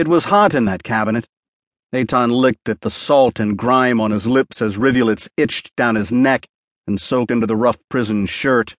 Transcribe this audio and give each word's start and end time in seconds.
It 0.00 0.08
was 0.08 0.24
hot 0.24 0.54
in 0.54 0.64
that 0.64 0.82
cabinet. 0.82 1.28
Aton 1.92 2.30
licked 2.30 2.70
at 2.70 2.80
the 2.80 2.90
salt 2.90 3.38
and 3.38 3.54
grime 3.54 4.00
on 4.00 4.12
his 4.12 4.26
lips 4.26 4.62
as 4.62 4.78
rivulets 4.78 5.28
itched 5.36 5.76
down 5.76 5.94
his 5.94 6.10
neck 6.10 6.48
and 6.86 6.98
soaked 6.98 7.30
into 7.30 7.46
the 7.46 7.54
rough 7.54 7.76
prison 7.90 8.24
shirt. 8.24 8.76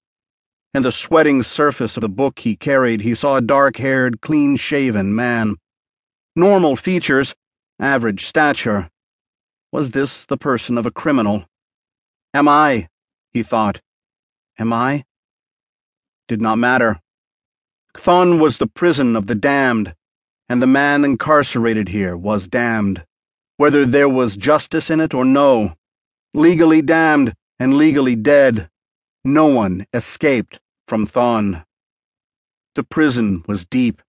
In 0.73 0.81
the 0.81 0.91
sweating 0.91 1.43
surface 1.43 1.95
of 1.95 2.01
the 2.01 2.09
book 2.09 2.39
he 2.39 2.55
carried, 2.55 3.01
he 3.01 3.13
saw 3.13 3.37
a 3.37 3.41
dark 3.41 3.77
haired, 3.77 4.21
clean 4.21 4.55
shaven 4.55 5.13
man. 5.13 5.57
Normal 6.35 6.75
features, 6.75 7.35
average 7.79 8.25
stature. 8.25 8.89
Was 9.71 9.91
this 9.91 10.25
the 10.25 10.37
person 10.37 10.75
of 10.75 10.87
a 10.87 10.91
criminal? 10.91 11.45
Am 12.33 12.47
I? 12.47 12.89
he 13.31 13.43
thought. 13.43 13.79
Am 14.57 14.73
I? 14.73 15.03
Did 16.27 16.41
not 16.41 16.55
matter. 16.55 16.99
Chthon 17.93 18.41
was 18.41 18.57
the 18.57 18.65
prison 18.65 19.15
of 19.15 19.27
the 19.27 19.35
damned, 19.35 19.93
and 20.51 20.61
the 20.61 20.67
man 20.67 21.05
incarcerated 21.05 21.87
here 21.87 22.17
was 22.17 22.49
damned, 22.49 23.05
whether 23.55 23.85
there 23.85 24.09
was 24.09 24.35
justice 24.35 24.89
in 24.89 24.99
it 24.99 25.13
or 25.13 25.23
no. 25.23 25.73
Legally 26.33 26.81
damned 26.81 27.33
and 27.57 27.77
legally 27.77 28.17
dead, 28.17 28.69
no 29.23 29.45
one 29.45 29.85
escaped 29.93 30.59
from 30.89 31.07
Chthon. 31.07 31.63
The 32.75 32.83
prison 32.83 33.45
was 33.47 33.65
deep, 33.65 34.01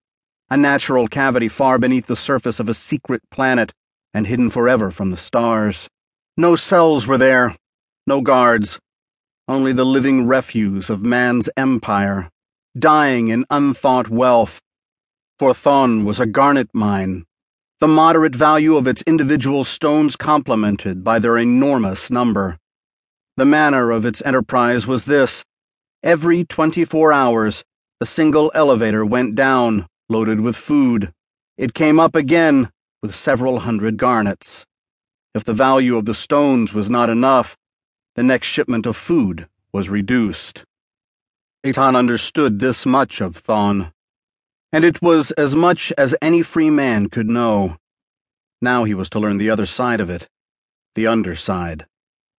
a 0.51 0.57
natural 0.57 1.07
cavity 1.07 1.47
far 1.47 1.79
beneath 1.79 2.09
the 2.09 2.17
surface 2.17 2.59
of 2.59 2.69
a 2.69 2.75
secret 2.75 3.23
planet 3.31 3.73
and 4.13 4.27
hidden 4.27 4.51
forever 4.51 4.91
from 4.91 5.13
the 5.13 5.17
stars. 5.17 5.89
No 6.37 6.57
cells 6.57 7.07
were 7.07 7.19
there, 7.19 7.57
no 8.05 8.21
guards, 8.21 8.81
only 9.47 9.73
the 9.73 9.87
living 9.87 10.27
refuse 10.27 10.91
of 10.91 11.05
man's 11.05 11.49
empire, 11.57 12.31
dying 12.77 13.29
in 13.29 13.45
unthought 13.49 14.09
wealth. 14.09 14.61
For 15.43 15.55
Chthon 15.55 16.05
was 16.05 16.21
a 16.21 16.27
garnet 16.27 16.69
mine, 16.73 17.27
the 17.81 17.89
moderate 17.89 18.37
value 18.37 18.77
of 18.77 18.87
its 18.87 19.03
individual 19.09 19.65
stones 19.65 20.15
complemented 20.15 21.03
by 21.03 21.19
their 21.19 21.37
enormous 21.37 22.13
number. 22.13 22.61
The 23.37 23.45
manner 23.45 23.91
of 23.91 24.05
its 24.05 24.23
enterprise 24.25 24.87
was 24.87 25.05
this 25.05 25.45
every 26.01 26.45
24 26.45 27.13
hours, 27.13 27.65
a 28.01 28.07
single 28.07 28.53
elevator 28.55 29.05
went 29.05 29.35
down, 29.35 29.89
loaded 30.09 30.39
with 30.39 30.55
food. 30.55 31.13
It 31.59 31.75
came 31.75 31.99
up 31.99 32.15
again 32.15 32.71
with 33.03 33.13
several 33.13 33.59
hundred 33.59 33.97
garnets. 33.97 34.65
If 35.35 35.43
the 35.43 35.55
value 35.55 35.97
of 35.97 36.05
the 36.05 36.15
stones 36.15 36.73
was 36.73 36.89
not 36.89 37.11
enough, 37.11 37.57
the 38.15 38.23
next 38.23 38.47
shipment 38.47 38.87
of 38.87 38.97
food 38.97 39.49
was 39.73 39.91
reduced. 39.91 40.65
Aton 41.65 41.97
understood 41.97 42.61
this 42.61 42.87
much 42.87 43.21
of 43.21 43.43
Chthon, 43.43 43.91
and 44.73 44.85
it 44.85 45.03
was 45.03 45.31
as 45.33 45.55
much 45.55 45.93
as 45.99 46.15
any 46.23 46.43
free 46.43 46.71
man 46.71 47.09
could 47.09 47.29
know. 47.29 47.77
Now 48.61 48.85
he 48.85 48.95
was 48.95 49.11
to 49.11 49.19
learn 49.19 49.37
the 49.37 49.51
other 49.51 49.67
side 49.67 50.01
of 50.01 50.09
it, 50.09 50.29
the 50.95 51.07
underside. 51.07 51.87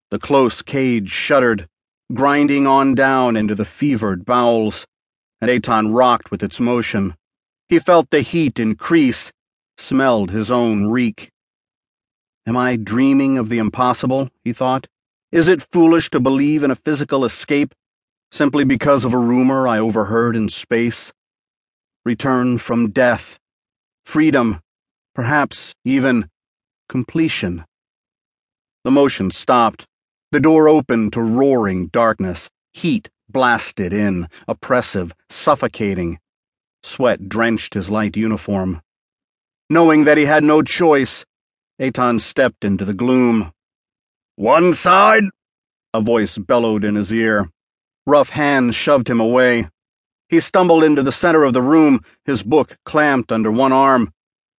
The 0.09 0.19
close 0.19 0.61
cage 0.61 1.11
shuddered, 1.11 1.67
grinding 2.13 2.65
on 2.65 2.95
down 2.95 3.35
into 3.35 3.53
the 3.53 3.65
fevered 3.65 4.25
bowels, 4.25 4.87
and 5.41 5.51
Aton 5.51 5.93
rocked 5.93 6.31
with 6.31 6.41
its 6.41 6.59
motion. 6.59 7.15
He 7.69 7.79
felt 7.79 8.09
the 8.09 8.21
heat 8.21 8.59
increase, 8.59 9.31
smelled 9.77 10.31
his 10.31 10.49
own 10.49 10.85
reek. 10.87 11.29
Am 12.47 12.57
I 12.57 12.75
dreaming 12.75 13.37
of 13.37 13.49
the 13.49 13.57
impossible? 13.57 14.29
he 14.43 14.53
thought. 14.53 14.87
Is 15.31 15.47
it 15.47 15.67
foolish 15.71 16.09
to 16.11 16.19
believe 16.19 16.63
in 16.63 16.71
a 16.71 16.75
physical 16.75 17.25
escape 17.25 17.73
simply 18.31 18.63
because 18.63 19.03
of 19.03 19.13
a 19.13 19.17
rumor 19.17 19.67
I 19.67 19.79
overheard 19.79 20.35
in 20.35 20.49
space? 20.49 21.11
Return 22.05 22.57
from 22.57 22.91
death, 22.91 23.39
freedom, 24.05 24.59
perhaps 25.15 25.73
even 25.85 26.29
completion. 26.89 27.63
The 28.83 28.91
motion 28.91 29.31
stopped. 29.31 29.85
The 30.31 30.41
door 30.41 30.67
opened 30.67 31.13
to 31.13 31.21
roaring 31.21 31.87
darkness. 31.87 32.49
Heat 32.73 33.09
blasted 33.29 33.93
in, 33.93 34.27
oppressive, 34.47 35.13
suffocating. 35.29 36.19
Sweat 36.83 37.29
drenched 37.29 37.73
his 37.73 37.89
light 37.89 38.17
uniform. 38.17 38.81
Knowing 39.69 40.03
that 40.03 40.17
he 40.17 40.25
had 40.25 40.43
no 40.43 40.61
choice, 40.61 41.23
Aton 41.79 42.19
stepped 42.19 42.65
into 42.65 42.83
the 42.83 42.93
gloom. 42.93 43.53
One 44.35 44.73
side! 44.73 45.23
A 45.93 46.01
voice 46.01 46.37
bellowed 46.37 46.83
in 46.83 46.95
his 46.95 47.13
ear. 47.13 47.49
Rough 48.05 48.29
hands 48.29 48.75
shoved 48.75 49.09
him 49.09 49.21
away. 49.21 49.69
He 50.33 50.39
stumbled 50.39 50.83
into 50.83 51.03
the 51.03 51.11
center 51.11 51.43
of 51.43 51.53
the 51.53 51.61
room, 51.61 52.03
his 52.25 52.41
book 52.41 52.75
clamped 52.85 53.31
under 53.31 53.51
one 53.51 53.71
arm, 53.71 54.11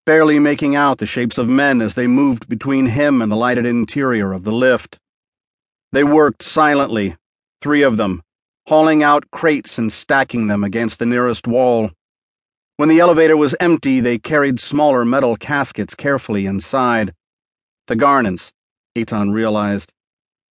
barely 0.06 0.38
making 0.38 0.76
out 0.76 0.98
the 0.98 1.04
shapes 1.04 1.36
of 1.36 1.48
men 1.48 1.82
as 1.82 1.96
they 1.96 2.06
moved 2.06 2.48
between 2.48 2.86
him 2.86 3.20
and 3.20 3.32
the 3.32 3.36
lighted 3.36 3.66
interior 3.66 4.32
of 4.32 4.44
the 4.44 4.52
lift. 4.52 5.00
They 5.90 6.04
worked 6.04 6.44
silently, 6.44 7.16
three 7.60 7.82
of 7.82 7.96
them, 7.96 8.22
hauling 8.68 9.02
out 9.02 9.32
crates 9.32 9.76
and 9.76 9.92
stacking 9.92 10.46
them 10.46 10.62
against 10.62 11.00
the 11.00 11.06
nearest 11.06 11.48
wall. 11.48 11.91
When 12.76 12.88
the 12.88 13.00
elevator 13.00 13.36
was 13.36 13.56
empty, 13.58 13.98
they 13.98 14.18
carried 14.18 14.60
smaller 14.60 15.04
metal 15.04 15.34
caskets 15.34 15.96
carefully 15.96 16.46
inside. 16.46 17.12
The 17.88 17.96
garnets, 17.96 18.52
Aton 18.94 19.32
realized. 19.32 19.92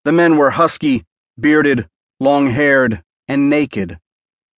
The 0.04 0.12
men 0.12 0.36
were 0.36 0.50
husky, 0.50 1.06
bearded, 1.40 1.88
long 2.20 2.48
haired, 2.48 3.02
and 3.30 3.50
naked, 3.50 4.00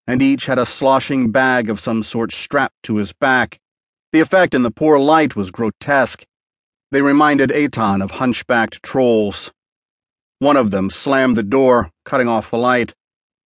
and 0.07 0.21
each 0.21 0.45
had 0.45 0.59
a 0.59 0.65
sloshing 0.65 1.31
bag 1.31 1.69
of 1.69 1.79
some 1.79 2.03
sort 2.03 2.31
strapped 2.31 2.81
to 2.83 2.97
his 2.97 3.13
back. 3.13 3.59
The 4.11 4.19
effect 4.19 4.53
in 4.53 4.61
the 4.61 4.71
poor 4.71 4.99
light 4.99 5.35
was 5.35 5.51
grotesque. 5.51 6.25
They 6.91 7.01
reminded 7.01 7.51
Aton 7.51 8.01
of 8.01 8.11
hunchbacked 8.11 8.83
trolls. 8.83 9.51
One 10.39 10.57
of 10.57 10.71
them 10.71 10.89
slammed 10.89 11.35
the 11.35 11.43
door, 11.43 11.91
cutting 12.05 12.27
off 12.27 12.51
the 12.51 12.57
light. 12.57 12.93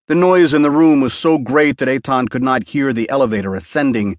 The 0.08 0.16
noise 0.16 0.53
in 0.53 0.64
the 0.64 0.72
room 0.72 1.02
was 1.02 1.14
so 1.14 1.38
great 1.38 1.78
that 1.78 1.88
Aton 1.88 2.28
could 2.28 2.44
not 2.44 2.69
hear 2.69 2.92
the 2.92 3.09
elevator 3.09 3.56
ascending, 3.56 4.18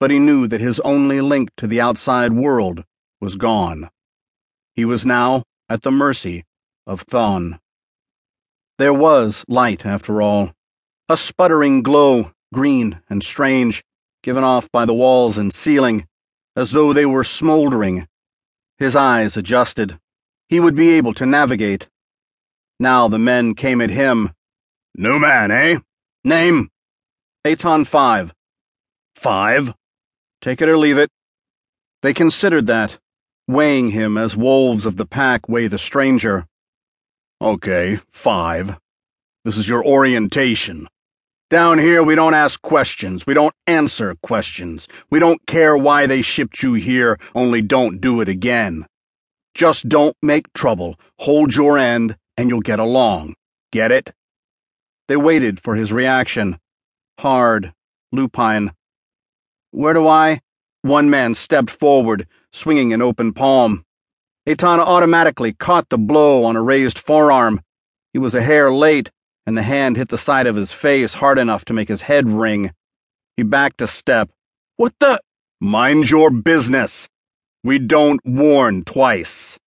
but 0.00 0.10
he 0.10 0.18
knew 0.18 0.46
that 0.48 0.60
his 0.60 0.80
only 0.80 1.20
link 1.20 1.50
to 1.58 1.66
the 1.66 1.80
outside 1.80 2.32
world 2.32 2.84
was 3.20 3.36
gone. 3.36 3.90
He 4.74 4.84
was 4.84 5.06
now 5.06 5.44
at 5.68 5.82
the 5.82 5.90
mercy 5.90 6.44
of 6.86 7.06
Chthon. 7.06 7.58
There 8.78 8.94
was 8.94 9.44
light, 9.48 9.86
after 9.86 10.20
all, 10.20 10.52
a 11.08 11.16
sputtering 11.16 11.82
glow, 11.82 12.32
green 12.52 13.00
and 13.08 13.22
strange, 13.22 13.84
given 14.22 14.42
off 14.42 14.70
by 14.72 14.84
the 14.84 14.94
walls 14.94 15.38
and 15.38 15.52
ceiling, 15.52 16.06
as 16.56 16.72
though 16.72 16.92
they 16.92 17.06
were 17.06 17.24
smoldering. 17.24 18.08
His 18.78 18.96
eyes 18.96 19.36
adjusted. 19.36 19.98
He 20.48 20.60
would 20.60 20.74
be 20.74 20.90
able 20.90 21.14
to 21.14 21.26
navigate. 21.26 21.88
Now 22.80 23.08
the 23.08 23.18
men 23.18 23.54
came 23.54 23.80
at 23.80 23.90
him. 23.90 24.32
New 24.96 25.18
man, 25.18 25.50
eh? 25.50 25.78
Name? 26.24 26.70
Aton 27.44 27.84
5. 27.84 28.34
Five? 29.14 29.72
Take 30.40 30.60
it 30.60 30.68
or 30.68 30.76
leave 30.76 30.98
it. 30.98 31.10
They 32.02 32.12
considered 32.12 32.66
that 32.66 32.98
weighing 33.48 33.90
him 33.90 34.18
as 34.18 34.36
wolves 34.36 34.86
of 34.86 34.96
the 34.96 35.06
pack 35.06 35.48
weigh 35.48 35.68
the 35.68 35.78
stranger. 35.78 36.46
Okay, 37.40 38.00
five. 38.10 38.76
This 39.44 39.56
is 39.56 39.68
your 39.68 39.84
orientation. 39.84 40.88
Down 41.48 41.78
here, 41.78 42.02
we 42.02 42.16
don't 42.16 42.34
ask 42.34 42.60
questions. 42.60 43.24
We 43.24 43.32
don't 43.32 43.54
answer 43.68 44.16
questions. 44.20 44.88
We 45.10 45.20
don't 45.20 45.46
care 45.46 45.76
why 45.76 46.06
they 46.06 46.20
shipped 46.20 46.60
you 46.60 46.74
here, 46.74 47.18
only 47.36 47.62
don't 47.62 48.00
do 48.00 48.20
it 48.20 48.28
again. 48.28 48.84
Just 49.54 49.88
don't 49.88 50.16
make 50.20 50.52
trouble. 50.54 50.98
Hold 51.20 51.54
your 51.54 51.78
end, 51.78 52.16
and 52.36 52.50
you'll 52.50 52.62
get 52.62 52.80
along. 52.80 53.34
Get 53.70 53.92
it? 53.92 54.12
They 55.06 55.16
waited 55.16 55.60
for 55.60 55.76
his 55.76 55.92
reaction. 55.92 56.58
Hard, 57.20 57.72
lupine. 58.10 58.72
Where 59.70 59.94
do 59.94 60.08
I? 60.08 60.40
One 60.82 61.10
man 61.10 61.34
stepped 61.34 61.70
forward, 61.70 62.26
swinging 62.52 62.92
an 62.92 63.02
open 63.02 63.32
palm. 63.32 63.84
Aton 64.48 64.80
automatically 64.80 65.52
caught 65.52 65.90
the 65.90 65.98
blow 65.98 66.44
on 66.44 66.56
a 66.56 66.62
raised 66.62 66.98
forearm. 66.98 67.60
He 68.12 68.18
was 68.18 68.34
a 68.34 68.42
hair 68.42 68.72
late, 68.72 69.10
and 69.46 69.56
the 69.56 69.62
hand 69.62 69.96
hit 69.96 70.08
the 70.08 70.18
side 70.18 70.46
of 70.46 70.56
his 70.56 70.72
face 70.72 71.14
hard 71.14 71.38
enough 71.38 71.64
to 71.66 71.72
make 71.72 71.88
his 71.88 72.02
head 72.02 72.28
ring. 72.28 72.72
He 73.36 73.42
backed 73.42 73.80
a 73.80 73.86
step. 73.86 74.30
What 74.76 74.94
the? 74.98 75.20
Mind 75.60 76.10
your 76.10 76.30
business. 76.30 77.08
We 77.62 77.78
don't 77.78 78.20
warn 78.24 78.84
twice. 78.84 79.58